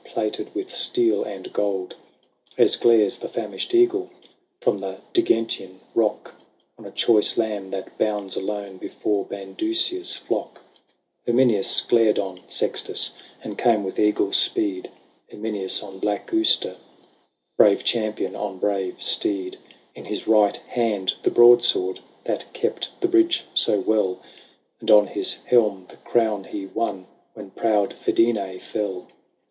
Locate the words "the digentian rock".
4.79-6.33